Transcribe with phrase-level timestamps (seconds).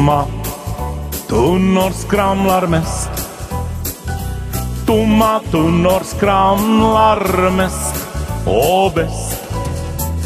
[0.00, 0.24] Tomma
[1.28, 3.10] tunnor skramlar mest.
[4.86, 8.06] Tomma tunnor skramlar mest
[8.46, 9.42] och bäst.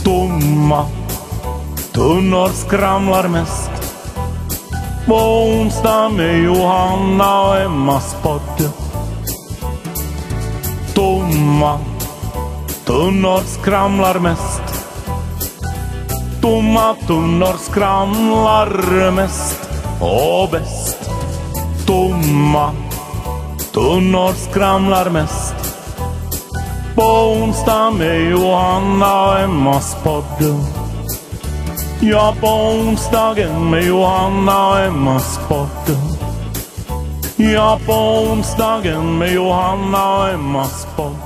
[0.05, 0.87] Tomma
[1.93, 3.71] tunnor skramlar mest.
[5.07, 8.71] På onsdag med Johanna och Emmas podd.
[10.95, 11.79] Tomma
[12.85, 14.63] tunnor skramlar mest.
[16.41, 19.64] Tomma tunnor skramlar mest
[20.01, 21.11] och bäst.
[21.87, 22.73] Tomma
[23.73, 25.55] tunnor skramlar mest.
[26.95, 30.65] På onsdag med Johanna och Emmas podd.
[32.01, 35.99] Ja, på onsdagen med Johanna och Emmas podd.
[37.37, 41.17] Ja, på onsdagen med Johanna och Emmas podd.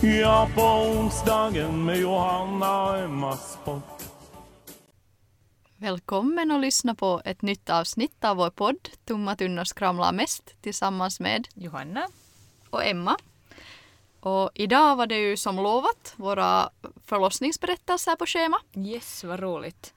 [0.00, 3.95] Ja, på onsdagen med Johanna och Emmas podd.
[5.86, 11.20] Välkommen att lyssna på ett nytt avsnitt av vår podd Tomma tunnor skramlar mest tillsammans
[11.20, 12.08] med Johanna.
[12.70, 13.16] och Emma.
[14.20, 16.70] Och idag var det ju som lovat våra
[17.04, 18.58] förlossningsberättelser på schema.
[18.76, 19.94] Yes, vad roligt.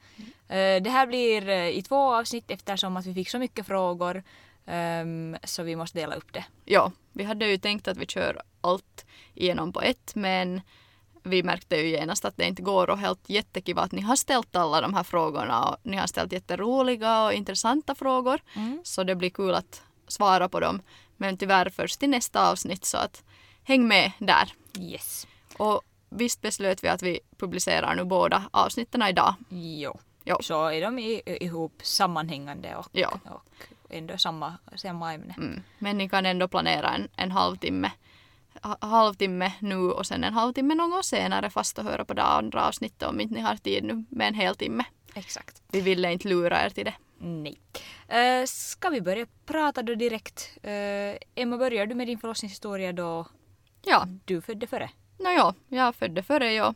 [0.48, 4.24] Eh, Det här blir eh, i två avsnitt eftersom att vi fick så mycket frågor
[4.66, 6.46] ehm, så vi måste dela upp det.
[6.66, 10.62] Ja, vi hade ju tänkt att vi kör allt igenom på ett men
[11.30, 14.56] vi märkte ju genast att det inte går och helt jättekiva att ni har ställt
[14.56, 18.40] alla de här frågorna och ni har ställt jätteroliga och intressanta frågor.
[18.84, 20.82] Så det blir kul att svara på dem.
[21.18, 23.24] Men tyvärr först i nästa avsnitt så att
[23.64, 24.54] häng med där.
[24.80, 25.28] Yes.
[25.58, 29.36] Och visst beslöt vi att vi publicerar nu båda avsnitten idag.
[29.50, 30.00] Jo.
[30.24, 30.38] Jo.
[30.42, 33.42] Så är de ihop sammanhängande och, och
[33.90, 35.34] ändå samma, samma ämne.
[35.38, 35.64] Mm.
[35.80, 37.94] Men ni kan ändå planera en, en halvtimme, ha-
[38.62, 42.68] halvtimme nu och sen en halvtimme någon gång senare fast att höra på det andra
[42.68, 44.84] avsnittet om inte ni har tid nu med en hel timme.
[45.14, 45.62] Exakt.
[45.72, 46.94] Vi ville inte lura er till det.
[47.18, 47.60] Nej.
[48.42, 50.58] Uh, ska vi börja prata då direkt?
[50.64, 53.28] Eh, Emma, börjar du med din förlossningshistoria då
[53.86, 54.90] Ja, du födde före?
[55.18, 56.76] nåja, jag födde före jag.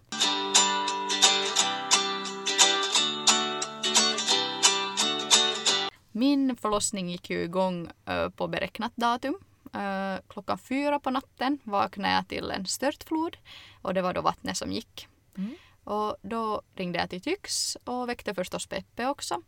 [6.12, 9.38] Min förlossning gick ju igång eh, på beräknat datum.
[9.74, 13.38] Eh, klockan fyra på natten vaknade jag till en störtflod
[13.82, 15.08] och det var då vattnet som gick.
[15.38, 15.56] Mm.
[15.84, 19.42] Och då ringde jag till Tyx och väckte förstås Peppe också.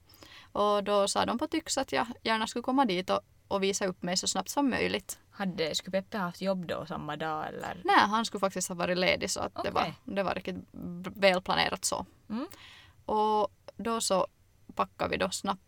[0.52, 3.86] Och då sa de på Tyx att jag gärna skulle komma dit och, och visa
[3.86, 5.20] upp mig så snabbt som möjligt.
[5.32, 7.82] Hade, skulle Peppe haft jobb då samma dag eller?
[7.84, 9.72] Nej, han skulle faktiskt ha varit ledig så att det, Okej.
[9.74, 10.56] var, det var riktigt
[11.16, 12.06] välplanerat så.
[12.30, 12.48] Mm.
[13.06, 14.28] Och då så
[14.76, 15.62] packade vi då snabbt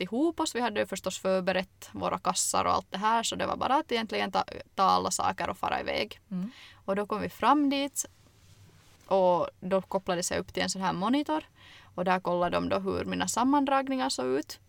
[0.00, 0.54] ihop oss.
[0.54, 3.92] Vi hade förstås förberett våra kassar och allt det här så det var bara att
[3.92, 4.44] egentligen ta,
[4.74, 6.20] ta alla saker och fara iväg.
[6.30, 6.50] Mm.
[6.84, 8.06] Och då kom vi fram dit
[9.06, 11.44] och då kopplades jag upp till en sån här monitor
[11.94, 14.60] och där kollade de då hur mina sammandragningar såg ut.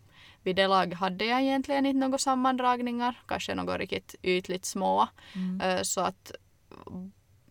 [0.44, 5.07] Vid det laget hade jag egentligen inte några sammandragningar, kanske något riktigt ytligt små.
[5.36, 5.62] Mm.
[5.62, 6.31] Eh, Så att,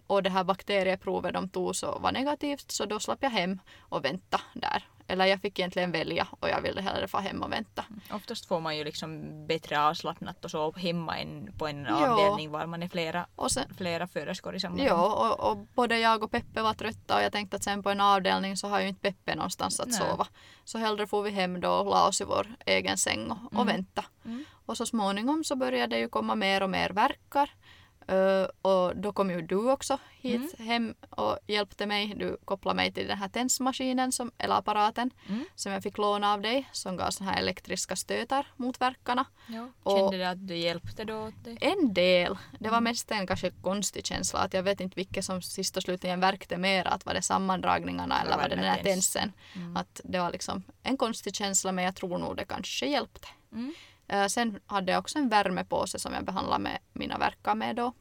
[0.07, 4.05] och det här bakterieprovet de tog så var negativt så då slapp jag hem och
[4.05, 4.89] vänta där.
[5.07, 7.85] Eller jag fick egentligen välja och jag ville hellre få hem och vänta.
[8.13, 12.11] Oftast får man ju liksom bättre avslappnat och så hemma än på en Ja.
[12.11, 15.99] avdelning var man är flera, Och sen, flera föderskor i samma ja, och, och både
[15.99, 18.81] jag och Peppe var trötta och jag tänkte att sen på en avdelning så har
[18.81, 19.99] ju inte Peppe någonstans att Nej.
[19.99, 20.27] sova.
[20.65, 23.53] Så hellre får vi hem då och la oss i vår egen säng och, och
[23.63, 23.67] Mm.
[23.67, 24.05] vänta.
[24.25, 24.45] Mm.
[24.67, 27.51] Och så småningom så började det ju komma mer och mer verkar.
[28.07, 30.69] Eh, och då kom ju du också hit Mm.
[30.69, 32.15] hem och hjälpte mig.
[32.17, 35.45] Du kopplade mig till den här tensmaskinen, som, eller apparaten, Mm.
[35.55, 39.25] som jag fick låna av dig, som gav såna här elektriska stötar mot verkarna.
[39.47, 39.69] Ja.
[39.97, 41.59] Kände du att du hjälpte då dig?
[41.61, 42.37] En del.
[42.59, 42.85] Det var Mm.
[42.85, 46.57] mest en kanske konstig känsla att jag vet inte vilket som sist och slutligen verkte
[46.57, 46.85] mer.
[46.89, 49.13] Att var det sammandragningarna eller var var det det den här tens?
[49.13, 49.33] tensen.
[49.57, 49.77] Mm.
[49.77, 53.29] Att det var liksom en konstig känsla men jag tror nog det kanske hjälpte.
[54.09, 57.93] Eh, Sen hade jag också en värmepåse som jag behandlade med mina verkar med då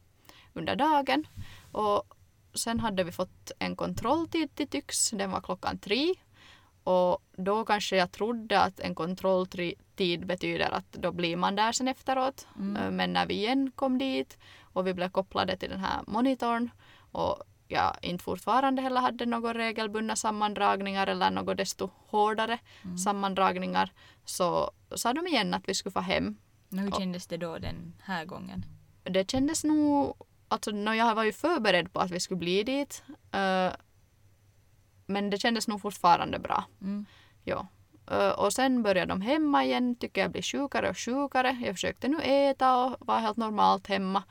[0.53, 1.28] under dagen.
[1.72, 2.03] Och
[2.53, 5.09] sen hade vi fått en kontrolltid till Tyx.
[5.09, 6.13] Den var klockan tre.
[6.83, 11.88] Och då kanske jag trodde att en kontrolltid betyder att då blir man där sen
[11.88, 12.48] efteråt.
[12.60, 12.83] Mm.
[12.83, 14.38] Eh, Men när vi igen kom dit
[14.74, 16.69] och vi blev kopplade till den här monitorn
[17.12, 17.44] och
[17.74, 22.98] jag inte fortfarande heller hade några regelbundna sammandragningar eller något desto hårdare Mm.
[22.98, 23.92] sammandragningar
[24.25, 26.38] så sa de igen att vi skulle få hem.
[26.72, 28.66] Hur kändes det då den här gången?
[29.04, 30.16] Det kändes nog,
[30.48, 33.04] alltså no, jag var ju förberedd på att vi skulle bli dit.
[33.31, 33.72] eh,
[35.06, 36.64] men det kändes nog fortfarande bra.
[36.81, 37.06] Mm.
[37.44, 37.68] Ja.
[38.12, 41.58] Eh, och sen började de hemma igen, tycker jag blir sjukare och sjukare.
[41.66, 44.24] Jag försökte nu äta och vara helt normalt hemma.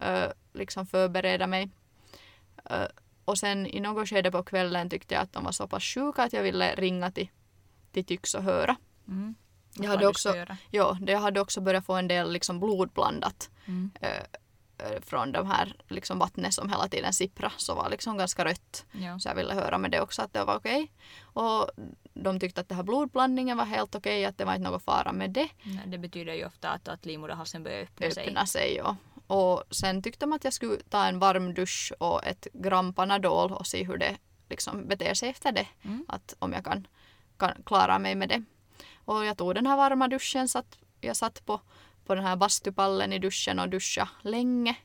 [0.00, 1.70] eh, liksom förbereda mig.
[3.24, 6.22] Och sen i något skede på kvällen tyckte jag att de var så pass sjuka
[6.22, 7.28] att jag ville ringa till,
[7.92, 8.76] till Tyx och höra.
[9.08, 9.34] Mm.
[9.74, 10.34] Jag hade också,
[10.70, 13.90] ja, jag hade också börjat få en del liksom blodblandat Mm.
[14.00, 14.10] eh,
[14.78, 18.84] eh, från de här liksom vattnet som hela tiden sippra så var liksom ganska rött.
[18.92, 19.18] Ja.
[19.18, 20.92] Så jag ville höra med det också att det var okej.
[21.22, 21.70] Och
[22.14, 25.12] de tyckte att det här blodblandningen var helt okej, att det var inte något fara
[25.12, 25.48] med det.
[25.62, 28.26] Nej, Det betyder ju ofta att, att livmoderhalsen börjar öppna sig.
[28.26, 28.74] öppna sig.
[28.76, 28.96] Ja.
[29.30, 33.52] Och sen tyckte de att jag skulle ta en varm dusch och ett gram Panadol
[33.52, 34.16] och se hur det
[34.48, 35.66] liksom beter sig efter det.
[35.82, 36.04] Mm.
[36.08, 36.86] Att om jag kan,
[37.36, 38.44] kan klara mig med det.
[39.04, 40.48] Och jag tog den här varma duschen.
[40.48, 41.60] Satt, jag satt på,
[42.06, 44.76] på den här bastupallen i duschen och duscha länge.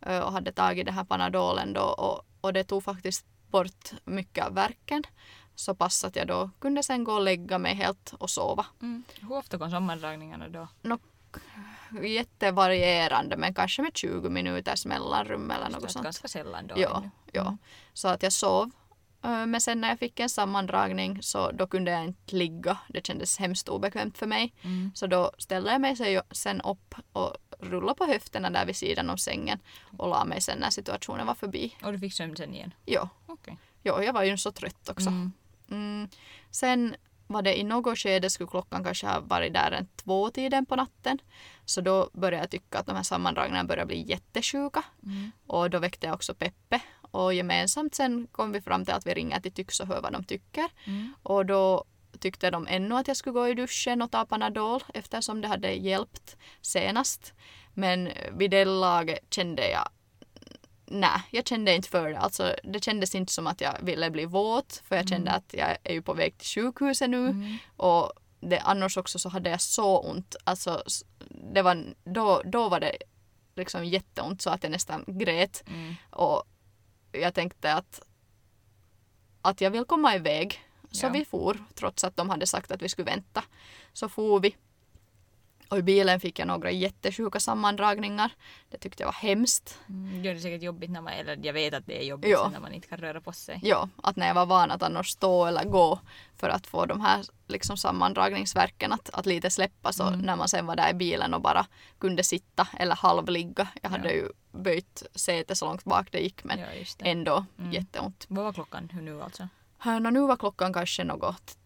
[0.00, 1.82] ö, Och hade tagit den här Panadolen då.
[1.82, 5.02] Och, och det tog faktiskt bort mycket av värken.
[5.54, 8.66] Så pass att jag då kunde sen gå och lägga mig helt och sova.
[8.82, 9.04] Mm.
[9.20, 10.68] Hur ofta kom sammandragningarna då?
[12.02, 16.04] Jättevarierande men kanske med 20 minuters mellanrum eller något sånt.
[16.04, 16.74] Ganska sällan då.
[16.78, 17.02] Ja,
[17.32, 17.42] ja.
[17.42, 17.58] Mm.
[17.92, 18.70] Så att jag sov.
[19.46, 22.78] Men sen när jag fick en sammandragning så då kunde jag inte ligga.
[22.88, 24.52] Det kändes hemskt obekvämt för mig.
[24.62, 24.90] Mm.
[24.94, 29.10] Så då ställde jag mig se- sen upp och rullade på höfterna där vid sidan
[29.10, 29.58] om sängen
[29.96, 31.76] och la mig sen när situationen var förbi.
[31.82, 32.74] Och du fick sömn sen igen?
[32.86, 33.58] Jo, Okej.
[33.82, 35.08] jo jag var ju så trött också.
[35.08, 35.32] Mm.
[35.70, 36.08] Mm.
[36.50, 40.66] Sen var det i något skede skulle klockan kanske ha varit där en två tiden
[40.66, 41.18] på natten.
[41.64, 44.82] Så då började jag tycka att de här sammandragningarna började bli jättesjuka.
[45.02, 45.30] Mm.
[45.46, 46.80] Och då väckte jag också Peppe.
[47.10, 50.12] Och gemensamt sen kom vi fram till att vi ringer till Tyx och hör vad
[50.12, 50.68] de tycker.
[50.84, 51.14] Mm.
[51.22, 51.84] Och då
[52.18, 55.72] tyckte de ännu att jag skulle gå i duschen och ta Panadol eftersom det hade
[55.72, 57.34] hjälpt senast.
[57.74, 59.88] Men vid det laget kände jag
[60.86, 62.18] Nej, jag kände inte för det.
[62.18, 65.76] Alltså, det kändes inte som att jag ville bli våt för jag kände att jag
[65.84, 67.28] är ju på väg till sjukhuset nu.
[67.28, 67.56] Mm.
[67.76, 70.36] Och det, annars också så hade jag så ont.
[70.44, 70.82] Alltså,
[71.52, 72.96] det var, då, då var det
[73.56, 75.64] liksom jätteont så att jag nästan grät.
[75.66, 75.94] Mm.
[76.10, 76.42] Och
[77.12, 78.00] jag tänkte att,
[79.42, 80.60] att jag vill komma iväg.
[80.90, 81.10] Så Ja.
[81.10, 83.44] vi for, trots att de hade sagt att vi skulle vänta.
[83.92, 84.56] Så for vi.
[85.68, 88.30] Och i bilen fick jag några jättesjuka sammandragningar.
[88.70, 89.78] Det tyckte jag var hemskt.
[89.88, 90.22] Mm.
[90.22, 92.48] Det säkert jobbigt när man, eller jag vet att det är jobbigt Ja.
[92.52, 93.60] när man inte kan röra på sig.
[93.62, 96.00] Ja, att när jag var van att annars stå eller gå
[96.36, 100.20] för att få de här liksom sammandragningsverken att, att lite släppa så Mm.
[100.20, 101.66] när man sen var där i bilen och bara
[101.98, 103.68] kunde sitta eller halvligga.
[103.82, 104.14] Jag hade Ja.
[104.14, 106.66] ju böjt sätet så långt bak det gick men Ja,
[106.98, 107.08] det.
[107.10, 107.72] ändå Mm.
[107.72, 108.26] jätteont.
[108.28, 109.48] Vad var klockan nu alltså?
[109.84, 111.58] Nå, nu var klockan kanske något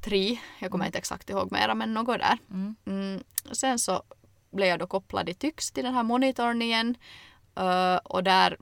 [0.00, 2.38] tre, jag kommer inte exakt ihåg mera men något där.
[2.50, 2.76] Mm.
[2.86, 3.24] Mm.
[3.52, 4.02] Sen så
[4.50, 6.96] blev jag då kopplad i Tyx till den här monitorn igen
[7.56, 8.56] Ö, och där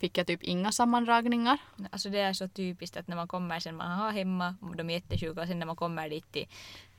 [0.00, 1.58] fick jag typ inga sammandragningar.
[1.90, 4.94] Alltså det är så typiskt att när man kommer sen man har hemma, de är
[4.94, 6.48] jättesjuka och sen när man kommer dit till,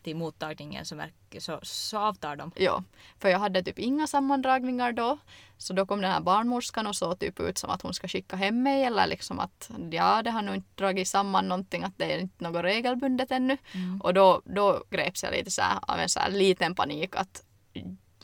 [0.03, 2.51] till mottagningen så, märker, så, så avtar de.
[2.55, 2.83] Ja,
[3.19, 5.17] för jag hade typ inga sammandragningar då.
[5.57, 8.35] Så då kom den här barnmorskan och såg typ ut som att hon ska skicka
[8.35, 12.13] hem mig eller liksom att ja, det har nog inte dragit samman någonting, att det
[12.13, 13.57] är inte något regelbundet ännu.
[13.73, 14.01] Mm.
[14.01, 17.43] Och då, då greps jag lite så här, av en så här liten panik att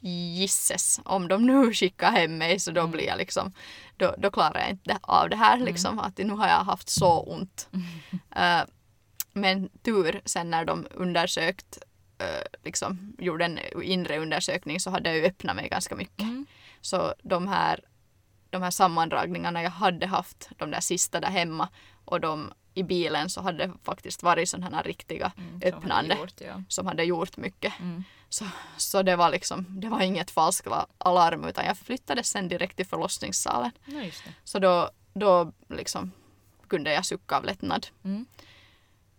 [0.02, 2.92] gisses, om de nu skickar hem mig så då Mm.
[2.92, 3.54] blir jag liksom,
[3.98, 7.20] då, då klarar jag inte av det här liksom, att nu har jag haft så
[7.20, 7.70] ont.
[8.36, 8.62] Eh,
[9.38, 11.78] men tur sen när de undersökt,
[12.18, 16.22] eh, liksom gjorde en inre undersökning så hade jag ju öppnat mig ganska mycket.
[16.22, 16.46] Mm.
[16.82, 17.80] Så de här,
[18.50, 21.70] de här sammandragningarna jag hade haft, de där sista där hemma
[22.06, 26.14] och de i bilen så hade det faktiskt varit sådana här riktiga Mm, som öppnande
[26.14, 26.64] hade gjort, ja.
[26.70, 27.80] som hade gjort mycket.
[27.80, 28.04] Mm.
[28.30, 28.46] Så,
[28.78, 32.86] så det var liksom, det var inget falskt alarm utan jag flyttades sen direkt till
[32.86, 33.72] förlossningssalen.
[33.86, 34.04] Ja.
[34.44, 36.12] Så då, då liksom
[36.68, 37.88] kunde jag sucka av lättnad.
[38.04, 38.26] Mm.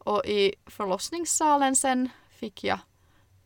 [0.08, 2.78] Och i förlossningssalen sen fick jag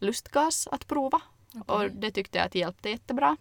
[0.00, 1.20] lustgas att prova.
[1.66, 3.36] Och det tyckte jag att hjälpte jättebra.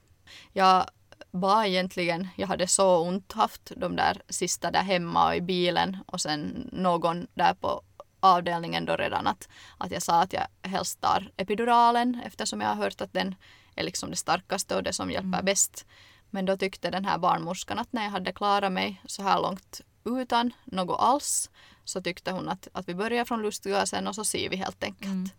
[0.54, 0.86] Jag
[1.32, 5.98] var egentligen, jag hade så ont haft de där sista där hemma och i bilen
[6.06, 7.82] och sen någon där på
[8.20, 12.76] avdelningen då redan att, att jag sa att jag helst tar epiduralen eftersom jag har
[12.76, 13.36] hört att den
[13.76, 15.86] är liksom det starkaste och det som hjälper bäst.
[16.30, 19.82] Men då tyckte den här barnmorskan att när jag hade klarat mig så här långt
[20.04, 21.50] utan något alls
[21.86, 25.12] så tyckte hon att, att vi börjar från lustgasen och så ser vi helt enkelt.
[25.12, 25.30] Mm.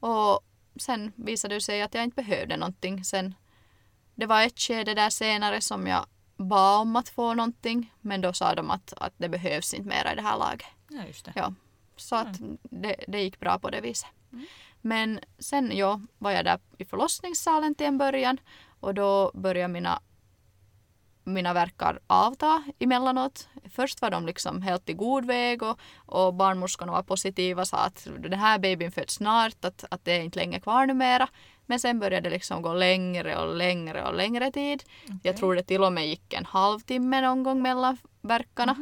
[0.00, 0.40] Och
[0.76, 3.04] sen visade det sig att jag inte behövde någonting.
[3.04, 3.34] Sen,
[4.14, 8.32] det var ett skede där senare som jag bad om att få någonting men då
[8.32, 10.66] sa de att, att det behövs inte mera i det här laget.
[10.88, 11.32] Ja, just det.
[11.36, 11.54] Ja,
[11.96, 14.10] så att det, det gick bra på det viset.
[14.80, 18.38] Men sen ja, var jag där i förlossningssalen till en början
[18.80, 20.00] och då började mina
[21.24, 23.48] mina verkar avta emellanåt.
[23.70, 27.76] Först var de liksom helt i god väg och, och barnmorskorna var positiva och sa
[27.76, 31.28] att den här babyn föds snart, att, att det är inte länge kvar numera.
[31.66, 34.82] Men sen började det liksom gå längre och längre och längre tid.
[35.22, 38.76] Jag tror det till och med gick en halvtimme någon gång mellan verkarna.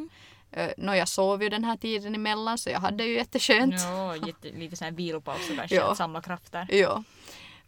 [0.57, 3.75] Uh, Nå, jag sov ju den här tiden emellan så jag hade ju jätteskönt.
[3.79, 5.95] Ja, jätte, lite sån här vilopaus och Ja.
[5.95, 6.67] samla krafter.
[6.71, 7.03] Ja.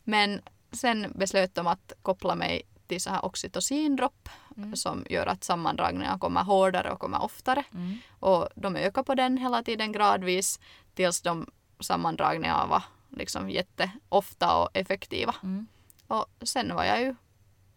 [0.04, 4.76] Men sen beslöt de att koppla mig till så här oxytocindropp Mm.
[4.76, 7.64] som gör att sammandragningarna kommer hårdare och kommer oftare.
[7.74, 7.98] Mm.
[8.20, 10.60] Och de ökar på den hela tiden gradvis
[10.94, 11.50] tills de
[11.80, 15.34] sammandragningarna var liksom jätteofta och effektiva.
[15.42, 15.66] Mm.
[16.06, 17.14] Och sen var jag ju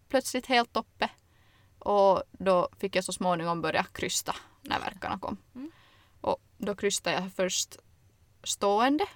[0.08, 1.10] plötsligt helt uppe
[1.78, 5.36] och då fick jag så småningom börja krysta när verkarna kom.
[5.54, 5.70] Mm.
[6.20, 7.76] Och då krystade jag först
[8.44, 9.06] stående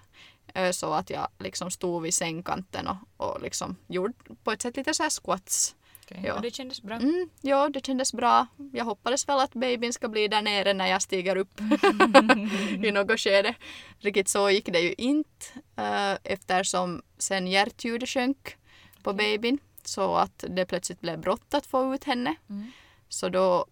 [0.55, 4.77] eh, så att jag liksom stod vid sängkanten och, och liksom gjorde på ett sätt
[4.77, 5.77] lite så här squats.
[6.13, 6.25] Okej.
[6.27, 6.41] Ja.
[6.43, 6.97] Det kändes bra.
[6.97, 8.47] Mm, ja, det kändes bra.
[8.73, 11.61] Jag hoppades väl att babyn ska bli där nere när jag stiger upp
[12.85, 13.55] i något skede.
[13.99, 18.57] Riktigt så gick det ju inte eh, eftersom sen hjärtljudet sjönk
[19.03, 22.35] på babyn så att det plötsligt blev brått att få ut henne.
[22.51, 22.73] Mm.
[23.09, 23.67] Så då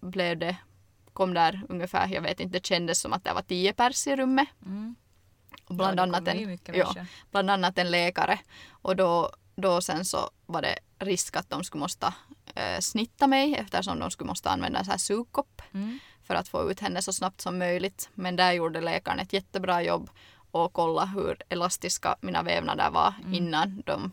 [0.00, 0.56] blev det,
[1.12, 4.16] kom där ungefär, jag vet inte, det kändes som att det var tio pers i
[4.16, 4.48] rummet.
[4.66, 4.94] Mm.
[5.64, 6.94] Och bland, ja, annat en, ja,
[7.30, 8.38] bland annat en läkare.
[8.68, 12.14] Och då, då sen så var det risk att de skulle måste
[12.54, 15.98] eh, snitta mig eftersom de skulle måste använda en här sugkopp Mm.
[16.24, 18.10] för att få ut henne så snabbt som möjligt.
[18.14, 20.10] Men där gjorde läkaren ett jättebra jobb
[20.50, 23.34] och kolla hur elastiska mina vävnader var Mm.
[23.34, 24.12] innan de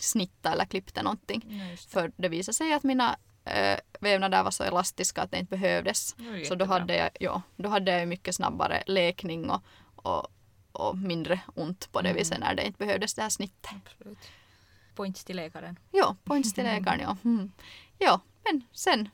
[0.00, 1.42] snittade eller klippte någonting.
[1.44, 1.90] Det.
[1.90, 6.14] För det visade sig att mina eh, vävnader var så elastiska att det inte behövdes.
[6.14, 9.62] Det Så då hade, jag, ja, då hade jag mycket snabbare läkning och,
[9.96, 10.26] och,
[10.72, 12.18] och mindre ont på det Mm.
[12.18, 13.70] viset när det inte behövdes det här snittet.
[13.86, 14.18] Absolut.
[14.94, 15.78] Points till läkaren.
[15.92, 17.16] Ja, points till läkaren ja.
[17.24, 17.52] Mm.
[17.98, 19.08] Ja, men sen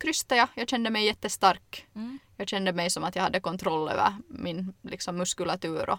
[0.00, 0.48] krystade jag.
[0.54, 1.86] Jag kände mig jättestark.
[1.94, 2.18] Mm.
[2.36, 5.98] Jag kände mig som att jag hade kontroll över min liksom, muskulatur och,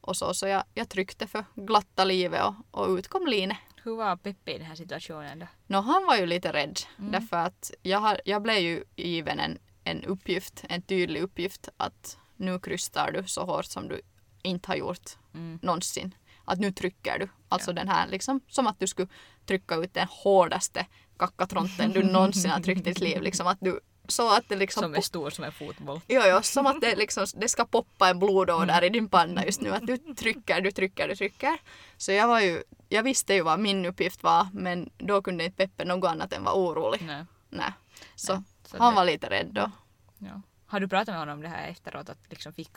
[0.00, 0.34] och så.
[0.34, 3.54] Så jag, jag tryckte för glatta livet och, och ut kom Line.
[3.82, 5.46] Hur var Peppe i den här situationen då?
[5.66, 7.12] Nå, han var ju lite rädd Mm.
[7.12, 12.18] därför att jag, har, jag blev ju given en, en uppgift, en tydlig uppgift att
[12.36, 14.00] nu krystar du så hårt som du
[14.42, 15.58] inte har gjort Mm.
[15.62, 16.14] någonsin.
[16.46, 17.28] Att nu trycker du.
[17.48, 17.74] Alltså Ja.
[17.74, 19.08] den här liksom som att du skulle
[19.46, 20.86] trycka ut den hårdaste
[21.18, 23.22] kackatronten du någonsin har tryckt i ditt liv.
[23.22, 26.00] Liksom att du, så att det liksom Som är stor som en fotboll.
[26.08, 29.60] Jo, jo, som att det, liksom, det ska poppa en blodåder i din panna just
[29.60, 29.70] nu.
[29.74, 31.58] Att du trycker, du trycker, du trycker.
[31.96, 35.56] Så jag var ju, jag visste ju vad min uppgift var men då kunde inte
[35.66, 37.02] Peppe något annat än vara orolig.
[37.06, 37.24] Nej.
[37.50, 37.72] Nej.
[38.14, 39.70] Så Nej, så han det- var lite rädd då.
[40.18, 40.42] Ja.
[40.68, 42.08] Har du pratat med honom om det här efteråt?
[42.08, 42.70] Att liksom fick,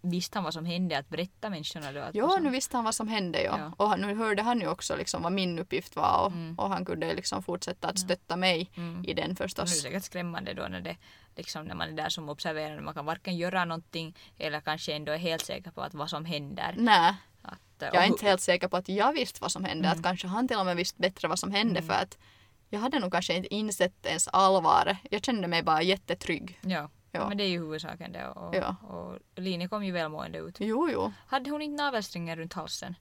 [0.00, 0.98] visste han vad som hände?
[0.98, 2.00] Att berätta människorna då?
[2.00, 3.58] Att Jo, vad som- nu visste han vad som hände ja.
[3.58, 3.72] Ja.
[3.76, 6.58] Och han- nu hörde han ju också liksom vad min uppgift var och, Mm.
[6.58, 9.04] och han kunde liksom fortsätta att stötta mig Mm.
[9.04, 9.82] i den Det är förstås.
[9.82, 10.96] säkert skrämmande då när, det,
[11.36, 12.82] liksom, när man är där som observerande.
[12.82, 16.24] Man kan varken göra någonting eller kanske ändå är helt säker på att vad som
[16.24, 16.74] händer.
[16.78, 19.88] Nej, Att, jag är inte helt säker på att jag visste vad som hände.
[19.88, 19.98] Mm.
[19.98, 21.86] Att kanske han till och med visste bättre vad som hände Mm.
[21.88, 22.18] för att
[22.70, 24.98] jag hade nog kanske inte insett ens allvaret.
[25.10, 26.58] Jag kände mig bara jättetrygg.
[26.62, 26.90] Ja.
[27.16, 27.28] Ja.
[27.28, 28.28] men det är ju huvudsaken det.
[28.28, 28.76] Och, Ja.
[28.88, 30.56] och Line kom ju välmående ut.
[30.60, 31.12] Jo, jo.
[31.26, 32.94] Hade hon inte navelsträngar runt halsen?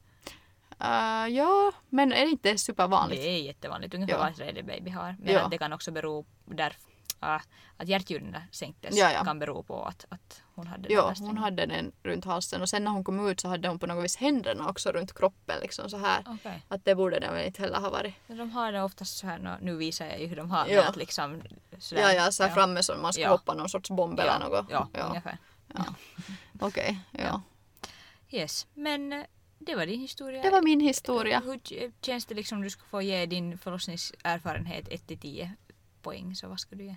[0.82, 3.22] Uh, ja, men är det inte supervanligt?
[3.22, 4.20] Det är jättevanligt, ungefär Ja.
[4.20, 5.16] vad tredje baby har.
[5.20, 5.48] Men Ja.
[5.48, 6.76] det kan också bero där
[7.22, 7.40] äh,
[7.78, 9.24] att hjärtljuden sänktes Ja, ja.
[9.24, 11.34] kan bero på att, att hon hade Ja, navelsträngar.
[11.34, 13.88] hon hade den runt halsen och sen när hon kom ut så hade hon på
[13.88, 16.24] något vis händerna också runt kroppen liksom så här.
[16.28, 16.62] Okej.
[16.68, 18.14] Att det borde den väl inte heller ha varit.
[18.28, 20.88] Men De har det oftast så här, nu visar jag ju hur de har Ja.
[20.90, 21.42] att liksom
[21.80, 23.30] sådär, Ja, ja, så här framme som man ska Ja.
[23.30, 24.66] hoppa någon sorts bomb eller något.
[24.70, 25.04] Ja, ja.
[25.04, 25.38] ungefär.
[26.60, 27.20] Okej, ja.
[27.24, 27.42] Ja.
[28.30, 29.24] Yes, men eh,
[29.60, 30.42] det var din historia.
[30.42, 31.42] Det var min historia.
[31.46, 31.60] Hur
[32.02, 35.50] känns det liksom om du skulle få ge din förlossningserfarenhet 1-10
[36.02, 36.96] poäng så vad skulle du ge?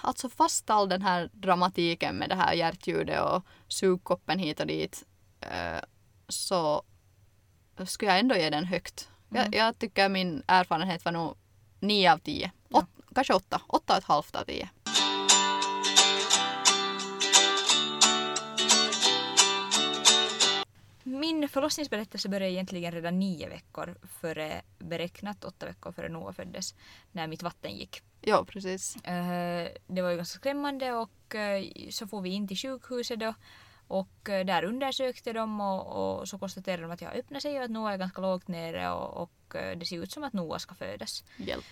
[0.00, 5.04] Alltså fast all den här dramatiken med det här hjärtljudet och sugkoppen hit och dit
[5.40, 5.80] eh,
[6.28, 6.82] så
[7.86, 9.08] skulle jag ändå ge den högt.
[9.30, 9.42] Mm.
[9.42, 11.36] Jag, jag tycker min erfarenhet var nog
[11.80, 12.50] 9 av 10.
[12.68, 12.86] Ja.
[13.14, 13.60] Kanske 8.
[13.66, 14.68] 8 och ett halvt av 10.
[21.04, 26.74] Min förlossningsberättelse började egentligen redan nio veckor före beräknat, åtta veckor före Noah föddes,
[27.12, 28.02] när mitt vatten gick.
[28.20, 28.96] Ja, precis.
[28.96, 33.34] Eh, Det var ju ganska skrämmande och eh, så får vi in till sjukhuset då
[33.88, 37.64] och eh, där undersökte de och, och så konstaterade de att jag öppnar sig och
[37.64, 39.32] att Noah är ganska lågt nere och, och
[39.76, 41.24] det ser ut som att Noah ska födas.
[41.36, 41.64] Hjälp.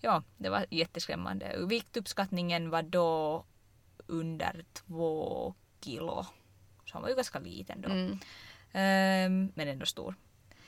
[0.00, 1.66] Ja, det var jätteskrämmande.
[1.66, 3.44] Viktuppskattningen var då
[4.06, 6.26] under två kilo.
[6.84, 7.88] Så han var ju ganska liten då.
[7.88, 8.18] Mm.
[8.72, 10.14] Ehm, men ändå stor.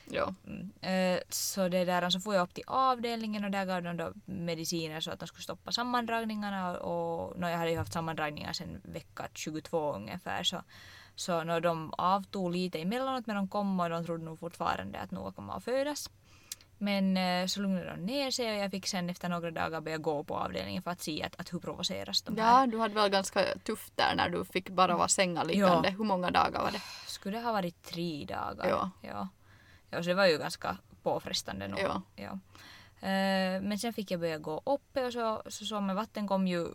[0.05, 0.33] Ja.
[0.47, 0.71] Mm.
[0.81, 4.13] Eh, så det där, så får jag upp till avdelningen och där gav de då
[4.25, 8.53] mediciner så att de skulle stoppa sammandragningarna och, och no, jag hade ju haft sammandragningar
[8.53, 10.63] sedan vecka 22 ungefär så,
[11.15, 15.11] så no, de avtog lite emellanåt men de kom och de trodde nog fortfarande att
[15.11, 16.09] Noah kommer att födas.
[16.83, 19.97] Men eh, så lugnade de ner sig och jag fick sen efter några dagar börja
[19.97, 22.61] gå på avdelningen för att se att, att hur provoceras de här.
[22.61, 25.89] Ja, du hade väl ganska tufft där när du fick bara vara sängaliggande.
[25.89, 26.81] Hur många dagar var det?
[27.07, 28.69] Skulle det ha varit tre dagar?
[28.69, 28.91] Ja.
[29.01, 29.27] Ja,
[29.89, 31.79] ja så det var ju ganska påfrestande nog.
[31.79, 32.01] Ja.
[32.15, 32.31] Ja.
[33.07, 36.47] Eh, Men sen fick jag börja gå uppe och så, så, så med vatten kom
[36.47, 36.67] ju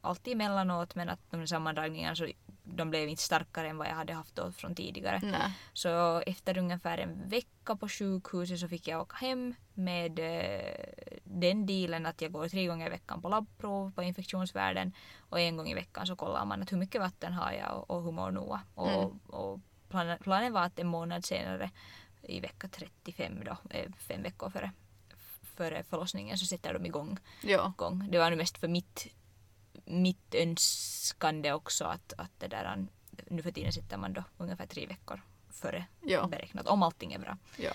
[0.00, 2.28] alltid emellanåt men att de sammandragningarna så
[2.76, 5.20] de blev inte starkare än vad jag hade haft då från tidigare.
[5.22, 5.52] Nej.
[5.72, 10.74] Så efter ungefär en vecka på sjukhuset så fick jag åka hem med eh,
[11.24, 14.92] den dealen att jag går tre gånger i veckan på labbprov på infektionsvärden
[15.30, 17.90] och en gång i veckan så kollar man att hur mycket vatten har jag och,
[17.90, 18.60] och hur mår Noah.
[18.74, 19.18] Och, Mm.
[19.26, 21.70] och planen, planen var att en månad senare
[22.22, 24.70] i vecka 35 då, eh, fem veckor före,
[25.56, 27.18] före förlossningen så sätter de igång.
[27.42, 27.72] Ja.
[27.76, 28.08] igång.
[28.10, 29.06] Det var nu mest för mitt,
[29.84, 32.86] mitt önskande också att, att det där,
[33.30, 36.26] nu för tiden sitter man då ungefär tre veckor före Ja.
[36.26, 37.36] beräknat om allting är bra.
[37.56, 37.72] Ja.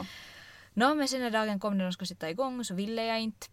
[0.73, 3.47] Nå, men sen när dagen kom när de skulle sätta igång så ville jag inte.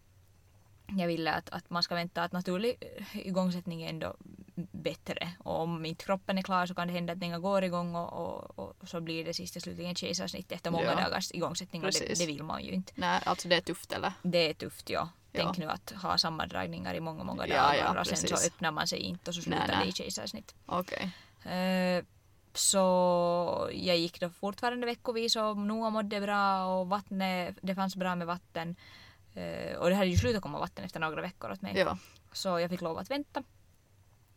[0.87, 4.17] Jag ville att, att man ska vänta att naturlig eh, igångsättning är ändå
[4.73, 5.31] bättre.
[5.39, 8.13] Och om inte kroppen är klar så kan det hända att den går igång och,
[8.13, 10.95] och, och så blir det sist och slutligen kejsarsnitt efter många Ja.
[11.01, 12.93] dagars igångsättning och det, det vill man ju inte.
[12.97, 14.13] Nej, alltså det är tufft eller?
[14.23, 15.09] Det är tufft ja.
[15.35, 15.65] Tänk Ja.
[15.65, 18.87] nu att ha sammandragningar i många, många Ja, dagar ja, och sen så öppnar man
[18.87, 19.85] sig inte och så Nej, slutar nej.
[19.85, 20.55] det i kejsarsnitt.
[20.67, 21.11] Okej.
[21.53, 22.05] Eh,
[22.55, 28.15] så jag gick då fortfarande veckovis och Noah mådde bra och vattnet, det fanns bra
[28.15, 28.77] med vatten.
[29.35, 31.79] Eh, och det hade ju slutat komma vatten efter några veckor åt mig.
[31.79, 31.99] Ja.
[32.33, 33.43] Så jag fick lov att vänta.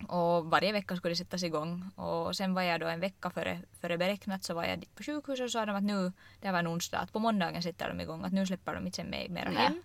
[0.08, 1.92] Och varje vecka skulle det sättas igång.
[1.96, 5.44] Och sen var jag då en vecka före, före beräknat så var jag på sjukhuset
[5.46, 8.02] och sa de att nu, det här var en onsdag, att på måndagen sätter de
[8.02, 9.56] igång, att nu släpper de inte sen mig mer Nej.
[9.56, 9.84] hem.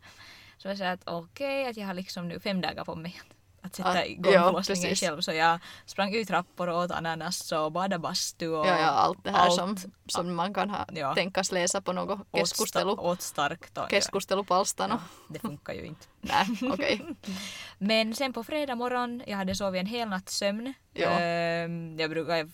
[0.58, 3.20] Så jag sa att okej, att jag har liksom nu fem dagar på mig
[3.62, 5.08] att- sätta Ah, igång ja, förlossningen precis.
[5.08, 5.20] själv.
[5.20, 9.24] Så jag sprang ut trappor och åt ananas och badade bastu och Ja, ja, allt
[9.24, 9.54] det här allt.
[9.54, 11.14] som, som man kan ha, Ja.
[11.14, 13.78] tänkas läsa på något keskustelu, åt starkt.
[13.78, 15.00] Och, keskustelupalstana.
[15.28, 16.06] ja, det funkar ju inte.
[16.20, 17.02] Nej, okej.
[17.78, 20.74] Men sen på fredag morgon, jag hade sovit en hel natts sömn.
[20.92, 21.08] Ja.
[21.10, 22.50] Ehm, jag brukar,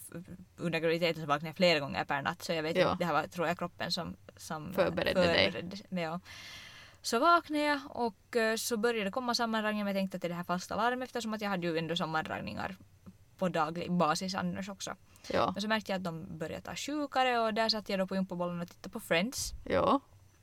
[0.56, 3.46] under graviditeten jag flera gånger per natt så jag vet inte, det här var tror
[3.46, 5.50] jag kroppen som, som Förberedde dig.
[5.90, 6.02] dig.
[6.02, 6.20] Ja.
[7.02, 10.26] Så vaknade jag och eh, så började det komma sammandragningar men jag tänkte att det
[10.26, 12.76] är det här falskt alarm eftersom att jag hade ju ändå sammandragningar
[13.38, 14.96] på daglig basis annars också.
[15.28, 15.50] Ja.
[15.54, 18.14] Men så märkte jag att de började ta sjukare och där satt jag då på
[18.14, 19.52] gympabollen och tittade på Friends.
[19.64, 20.00] Ja.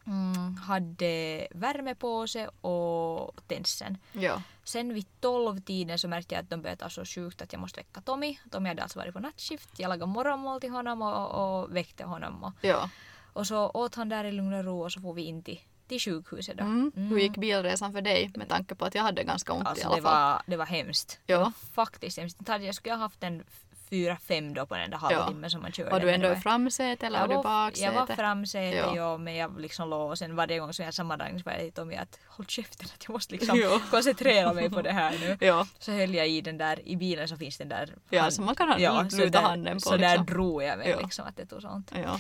[0.08, 3.98] Mm, hade värmepåse och tensen.
[4.12, 4.42] Ja.
[4.64, 7.80] Sen vid 12-tiden så märkte jag att de började ta så sjukt att jag måste
[7.80, 8.38] väcka Tommy.
[8.52, 9.80] Tommy hade alltså varit på nattskift.
[9.80, 12.44] Jag lagade morgonmål till honom och, och väckte honom.
[12.44, 12.90] Och, Ja.
[13.34, 15.60] och så åt han där i lugn och ro och så får vi in till,
[15.88, 16.64] till sjukhuset då.
[16.64, 16.92] Mm.
[16.96, 19.88] Hur gick bilresan för dig med tanke på att jag hade ganska ont i Alltså
[19.88, 20.32] alla det fall?
[20.32, 21.20] var, det var hemskt.
[21.26, 21.38] Ja.
[21.38, 22.38] Det var faktiskt hemskt.
[22.48, 23.44] Jag skulle ha haft en
[23.90, 25.90] fyra, fem då på den där halvtimmen som man körde.
[25.92, 27.86] Var du ändå det i framsäte eller var du i baksäte?
[27.86, 28.96] Jag var framsäte Ja.
[28.96, 29.18] ja.
[29.18, 31.74] men jag liksom låg och sen varje gång som jag sammandragning så var jag till
[31.74, 33.82] Tommy att håll käften att jag måste liksom Ja.
[33.92, 35.38] koncentrera mig på det här nu.
[35.42, 35.68] Ja.
[35.80, 38.42] Så höll jag i den där, i bilen så finns den där Ja, hand- så
[38.42, 40.26] man kan ha- så luta handen på Så liksom.
[40.26, 41.00] där drog jag mig Ja.
[41.00, 41.92] liksom att det tog så ont.
[42.04, 42.20] Ja.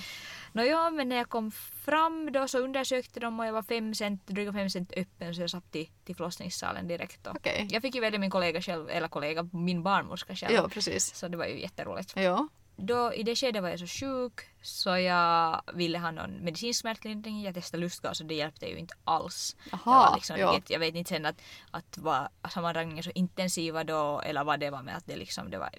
[0.55, 1.51] Nåja, men när jag kom
[1.85, 5.41] fram då så undersökte de och jag var fem cent, dryga fem cent öppen så
[5.41, 7.23] jag satt till, till förlossningssalen direkt.
[7.23, 7.31] Då.
[7.31, 7.67] Okej.
[7.71, 10.53] Jag fick ju välja min kollega själv, eller kollega, min barnmorska själv.
[10.55, 11.15] Ja, precis.
[11.15, 12.13] Så det var ju jätteroligt.
[12.15, 12.47] Ja.
[12.75, 17.43] Då, I det skedet var jag så sjuk så jag ville ha någon medicinsk smärtlindring.
[17.43, 19.55] Jag testade lustgas och det hjälpte ju inte alls.
[19.71, 20.53] Det var liksom, ja.
[20.53, 21.41] jag, jag vet inte sen att,
[21.71, 25.57] att var sammandragningen så intensiva då eller vad det var med att det liksom det
[25.57, 25.69] var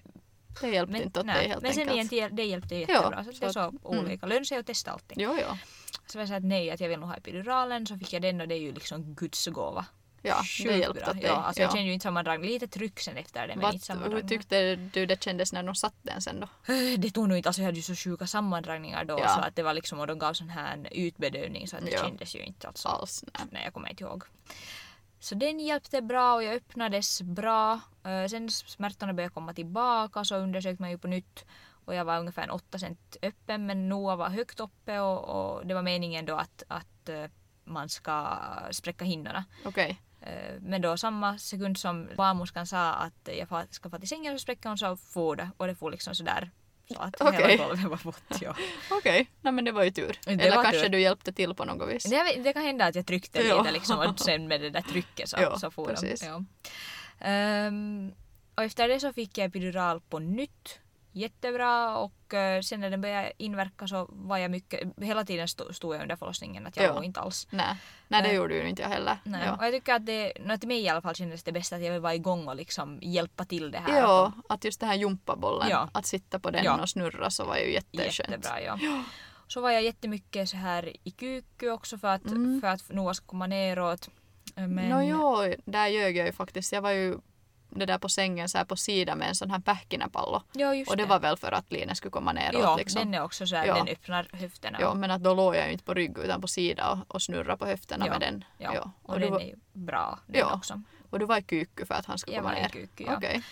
[0.61, 2.11] Det hjälpte inte åt nej, dig helt men sen enkelt.
[2.11, 3.13] igen, det hjälpte jättebra.
[3.17, 3.79] Ja, så så det att- så mm.
[3.81, 4.25] olika.
[4.25, 5.17] Lönade sig att testa allting.
[5.21, 5.57] Jo, ja.
[6.07, 7.87] Så jag sa att nej, att jag vill nog ha epiduralen.
[7.87, 9.85] Så fick jag den och det är ju liksom Guds gåva.
[10.21, 11.13] Ja, Sjukt det hjälpte bra.
[11.13, 11.23] dig.
[11.23, 11.71] Ja, alltså jag Ja.
[11.73, 12.49] kände ju inte sammandragning.
[12.49, 14.27] Lite tryck sen efter det men Vad, inte hur sammandragning.
[14.29, 16.47] tyckte du det kändes när de satt den sen då?
[16.97, 19.27] Det tog nog inte, alltså jag hade ju så sjuka sammandragningar då Ja.
[19.35, 22.03] så att det var liksom och de gav sån här utbedövning så att det Ja.
[22.03, 22.87] kändes ju inte alltså.
[22.87, 23.47] Alls, nej.
[23.51, 24.23] Nej, jag kommer inte ihåg.
[25.19, 27.79] Så den hjälpte bra och jag öppnades bra.
[28.03, 31.45] Eh, Sen smärtorna började komma tillbaka så undersökte man ju på nytt
[31.85, 35.67] och jag var ungefär en 8 cent öppen men Noah var högt uppe och, och
[35.67, 37.25] det var meningen då att, att eh,
[37.63, 38.37] man ska
[38.71, 39.45] spräcka hinnorna.
[39.65, 40.01] Okej.
[40.21, 44.39] Eh, Men då samma sekund som barnmorskan sa att jag ska få till sängen så
[44.39, 46.51] spräcker hon så for det och det får liksom sådär
[46.93, 47.51] så att Okej.
[47.51, 48.41] hela golvet var bort.
[48.41, 48.55] Ja.
[48.91, 50.19] Okej, nej men det var ju tur.
[50.25, 50.89] Det Eller kanske tur.
[50.89, 52.03] du hjälpte till på något vis.
[52.03, 53.57] Det, det kan hända att jag tryckte Ja.
[53.61, 56.19] lite liksom och sen med det där trycket så, Ja, så for precis.
[56.21, 56.25] de.
[56.27, 56.43] Ja.
[57.27, 58.11] Ehm,
[58.55, 60.79] och efter det så fick jag epidural på nytt.
[61.17, 65.75] Jättebra och eh, sen när den började inverka så var jag mycket, hela tiden stod,
[65.75, 66.93] stod jag under förlossningen att jag Ja.
[66.93, 67.47] låg inte alls.
[67.51, 67.75] Nej,
[68.07, 69.17] nej det Eh, gjorde ju inte jag heller.
[69.23, 69.41] Nej.
[69.45, 69.55] Ja.
[69.55, 71.81] Och jag tycker att det, nå, till mig i alla fall kändes det bäst att
[71.81, 73.99] jag vill vara igång och liksom hjälpa till det här.
[73.99, 75.89] Ja, att just den här jumpabollen, Ja.
[75.93, 76.81] att sitta på den Ja.
[76.81, 78.29] och snurra så var ju jätteskönt.
[78.29, 78.79] Jättebra ja.
[79.47, 82.61] Så var jag jättemycket så här i Kyky också för att, Mm.
[82.61, 84.09] för att Noah ska komma neråt.
[84.55, 86.71] Men, No jo, där ljög jag ju faktiskt.
[86.71, 87.17] Jag var ju
[87.79, 90.41] det där på sängen så här på sidan med en sån här pähkinäpallo.
[90.53, 92.99] ja, just Och det var väl för att Line skulle komma neråt Ja, liksom.
[93.01, 93.75] den är också så här, Ja.
[93.75, 94.77] den öppnar höfterna.
[94.81, 97.21] Ja, men att då låg jag ju inte på rygg utan på sida och, och
[97.21, 98.43] snurra på höfterna Ja, med den.
[98.57, 98.91] ja.
[99.03, 100.53] Och, Och, den var, är ju bra den Ja.
[100.55, 100.81] också.
[101.09, 102.69] och du var i kyky för att han skulle Jag komma var i ner?
[102.69, 103.17] Kyky, ja.
[103.17, 103.43] Okej.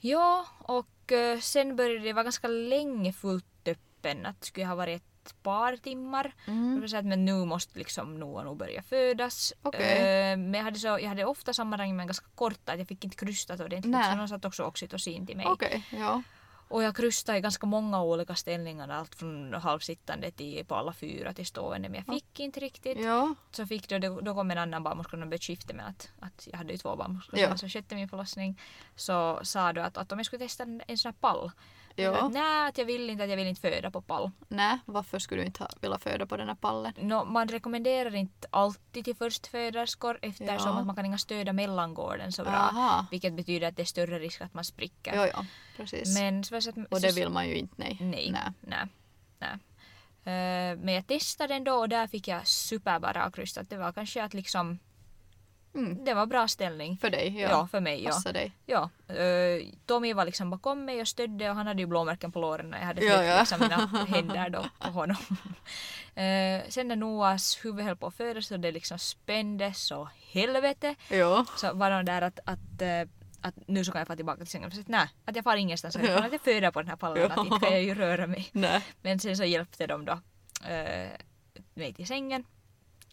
[0.00, 4.26] Ja, och eh, sen började det vara ganska länge fullt öppen.
[4.26, 6.34] Att det skulle ha varit ett par timmar.
[6.46, 6.82] Mm.
[6.82, 9.52] Jag att men nu måste liksom Noah nog börja födas.
[9.62, 10.32] Okej.
[10.32, 13.04] Eh, men jag hade, så, jag hade ofta sammanhang med ganska korta, att jag fick
[13.04, 13.92] inte krystat ordentligt.
[13.92, 14.12] Nä.
[14.12, 15.46] Så de satt också oxytocin till mig.
[15.46, 16.22] Okej, ja.
[16.68, 18.88] Och jag krystade i ganska många olika ställningar.
[18.88, 21.88] Allt från halvsittande till på alla fyra till stående.
[21.88, 22.98] Men jag fick inte riktigt.
[23.00, 26.48] Ja, Så fick då, då kom en annan barnmorska och började skifta med att, att
[26.50, 27.38] jag hade ju två barnmorskor.
[27.38, 27.56] Ja.
[27.56, 28.60] Så skötte min förlossning.
[28.96, 31.50] Så sa du att, att om jag skulle testa en, en sån här pall.
[32.02, 32.26] Ja.
[32.26, 34.30] Att, Nej, att jag vill inte, att jag vill inte föda på pall.
[34.48, 36.92] nej, varför skulle du inte vilja föda på den här pallen?
[36.98, 40.78] No, man rekommenderar inte alltid till förstföderskor eftersom Ja.
[40.78, 42.52] att man kan inga stöda mellangården så bra.
[42.52, 43.06] Aha.
[43.10, 45.12] Vilket betyder att det är större risk att man spricker.
[45.16, 46.18] Jo, ja, precis.
[46.18, 47.96] Men så att, och det vill man ju inte, nej.
[48.00, 48.30] Nej.
[48.32, 48.52] nej.
[48.60, 48.86] nej.
[49.38, 49.58] nej.
[50.28, 53.70] Eh, men jag testade den då och där fick jag superbra krystat.
[53.70, 54.78] Det var kanske att liksom
[55.78, 56.04] Mm.
[56.04, 56.98] det var bra ställning.
[56.98, 57.48] För dig, ja.
[57.50, 58.04] Ja, för mig.
[58.04, 58.32] Ja.
[58.32, 58.52] Dig.
[58.66, 62.40] Ja, eh, Tommy var liksom bakom mig och stödde och han hade ju blåmärken på
[62.40, 63.38] låren när jag hade Ja, ja.
[63.40, 63.76] liksom mina
[64.08, 65.16] händer då på honom.
[66.14, 70.94] Eh, sen när Noahs huvud höll på att födas och det liksom spändes så helvete
[71.10, 71.44] Ja.
[71.56, 73.00] så var de där att, att, eh,
[73.40, 74.70] att nu så kan jag få tillbaka till sängen.
[74.70, 76.26] Så att, nej, att jag far ingenstans härifrån, Ja.
[76.26, 77.40] att jag föder på den här pallen, Ja.
[77.42, 78.48] att inte kan jag ju röra mig.
[78.52, 78.82] Nej.
[79.02, 80.12] Men sen så hjälpte de då
[80.68, 81.08] eh,
[81.74, 82.44] mig till sängen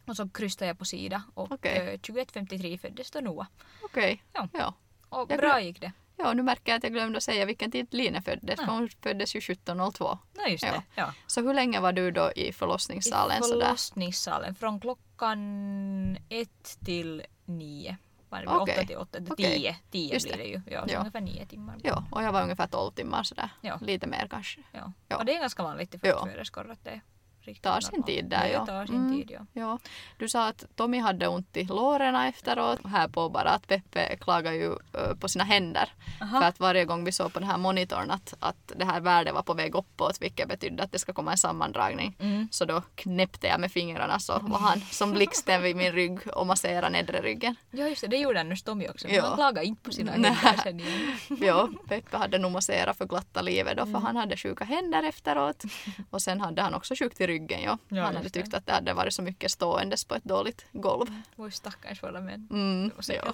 [0.07, 3.47] och så krystade jag på sida och eh, 21.53 föddes då Noah.
[3.83, 4.23] Okej.
[4.33, 4.47] Ja.
[4.53, 4.73] Ja.
[5.09, 5.91] Och Jag bra glöm- gick det.
[6.17, 8.59] Ja, nu märker jag att jag glömde att säga vilken tid Line föddes.
[8.59, 8.65] Ja.
[8.65, 10.17] Hon föddes ju 17.02.
[10.37, 10.83] Ja, just det.
[10.95, 11.13] Ja.
[11.27, 13.37] Så hur länge var du då i förlossningssalen?
[13.39, 13.65] I sådär?
[13.65, 17.97] förlossningssalen från klockan ett till nio.
[18.29, 18.75] Var det Okej.
[18.77, 19.45] åtta till åtta, Okej.
[19.57, 20.43] tio, tio Just blir det.
[20.45, 20.61] ju.
[20.71, 20.99] Ja, Ja.
[20.99, 21.75] ungefär nio timmar.
[21.83, 23.49] Ja, och jag var ungefär 12 timmar sådär.
[23.61, 23.77] Ja.
[23.81, 24.61] Lite mer kanske.
[24.71, 24.91] Ja.
[25.07, 25.17] Ja.
[25.17, 27.01] Och det är ganska vanligt i förstföderskor att det
[27.45, 28.07] riktigt Tar sin normalt.
[28.07, 28.65] tid där, Det ja.
[28.65, 29.11] tar sin Mm.
[29.17, 29.45] tid, ja.
[29.53, 29.79] Ja.
[30.17, 32.79] Du sa att Tommy hade ont i låren efteråt.
[32.85, 35.89] Här på bara att Peppe klagar ju ö, på sina händer.
[36.21, 36.39] Aha.
[36.39, 39.33] För att varje gång vi såg på den här monitorn att, att det här värdet
[39.33, 42.15] var på väg uppåt vilket betydde att det ska komma en sammandragning.
[42.19, 42.47] Mm.
[42.51, 46.47] Så då knäppte jag med fingrarna så var han som blixten vid min rygg och
[46.47, 47.55] masserade nedre ryggen.
[47.71, 49.07] Ja just det, det gjorde Anders Tommy också.
[49.07, 49.25] Ja.
[49.25, 51.17] Han klagade inte på sina händer sen igen.
[51.41, 53.93] Ja, Peppe hade nog masserat för glatta livet då Mm.
[53.93, 55.63] för han hade sjuka händer efteråt.
[56.09, 57.34] Och sen hade han också sjukt i ryggen.
[57.37, 57.77] Ja.
[57.89, 58.41] Ja, han hade just det.
[58.43, 61.07] tyckt att det hade varit så mycket ståendes på ett dåligt golv.
[61.35, 62.47] Oj stackars våra män.
[62.51, 63.33] Mm, Det var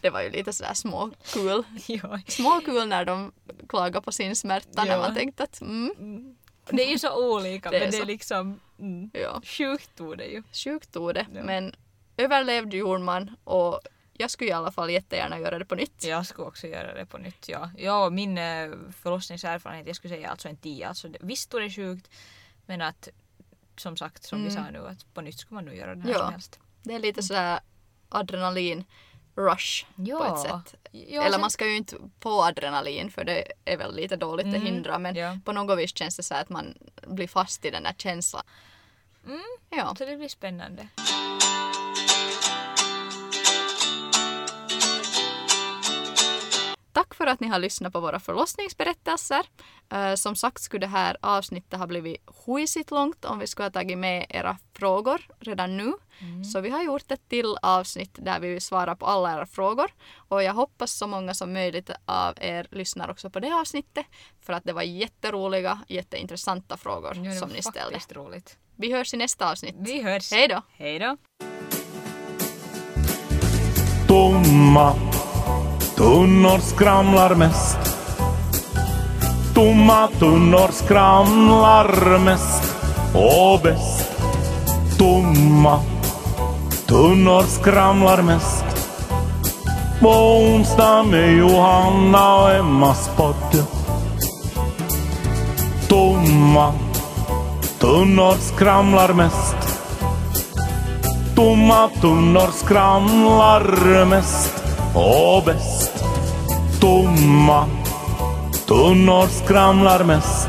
[0.00, 1.62] Det var ju lite sådär småkul.
[1.86, 2.20] Ja.
[2.28, 3.32] Småkul när de
[3.68, 6.36] klagar på sin smärta när man tänkte att mm, Mm.
[6.70, 8.02] Det är ju så olika Det är men det så.
[8.02, 9.10] är liksom mm.
[9.14, 10.42] ja, sjukt ord det ju.
[10.52, 11.26] sjukt tog det.
[11.44, 11.74] Men
[12.16, 13.80] överlevde gjorde man och
[14.18, 16.04] jag skulle i alla fall jättegärna göra det på nytt.
[16.04, 17.48] Jag skulle också göra det på nytt.
[17.48, 18.70] Ja, ja min eh,
[19.02, 20.88] förlossningserfarenhet, jag skulle säga alltså en 10.
[20.88, 22.10] Alltså, det- visst är det sjukt
[22.66, 23.08] men att
[23.80, 24.64] som sagt, som vi Mm.
[24.64, 26.18] sa nu, att på nytt skulle man nog göra det här Ja.
[26.18, 26.60] som helst.
[26.82, 27.60] Det är lite sådär
[28.08, 28.84] adrenalin
[29.34, 30.18] rush Ja.
[30.18, 30.74] på ett sätt.
[30.92, 34.62] Ja, Eller man ska ju inte på adrenalin för det är väl lite dåligt, Mm,
[34.62, 34.98] hindrar.
[34.98, 35.38] Men ja.
[35.44, 36.74] på något vis känns det så här att man
[37.06, 38.42] blir fast i den där känslan.
[39.26, 39.40] Mm.
[39.70, 39.94] Ja.
[39.98, 40.88] Så det blir spännande.
[47.16, 49.42] För att ni har lyssnat på våra förlossningsberättelser.
[49.92, 53.70] Eh, som sagt skulle det här avsnittet ha blivit skitsigt långt om vi skulle ha
[53.70, 55.92] tagit med era frågor redan nu.
[56.52, 59.90] Så vi har gjort ett till avsnitt där vi svarar på alla era frågor.
[60.16, 64.06] Och jag hoppas så många som möjligt av er lyssnar också på det avsnittet.
[64.46, 67.98] För att det var jätteroliga, jätteintressanta frågor Ja, som ni ställde.
[68.12, 68.58] roligt.
[68.76, 69.74] Vi hörs i nästa avsnitt.
[69.78, 70.32] Vi hörs.
[70.32, 70.62] Hej då!
[70.72, 71.16] Hej då.
[74.08, 74.94] Tomma
[75.96, 77.78] tunnor skramlar mest.
[79.54, 82.76] Tomma tunnor skramlar mest
[83.14, 84.12] och bäst.
[84.98, 85.80] Tomma
[86.86, 88.64] tunnor skramlar mest.
[90.00, 93.64] På onsdag med Johanna och Emmas podd.
[95.88, 96.72] Tomma
[97.78, 99.56] tunnor skramlar mest.
[101.36, 104.54] Tomma tunnor skramlar mest
[104.94, 105.75] och bäst.
[106.86, 107.66] Tomma
[108.66, 110.48] tunnor skramlar mest.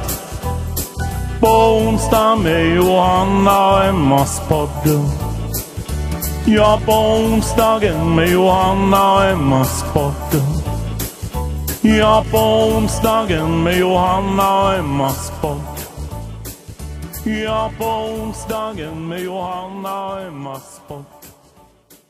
[1.40, 5.10] På onsdag med Johanna och Emmas podd.
[6.46, 10.42] Ja, på onsdagen med Johanna och Emmas podd.
[11.82, 15.78] Ja, på onsdagen med Johanna och Emmas podd.
[17.44, 21.17] Ja, på onsdagen med Johanna och Emma podd.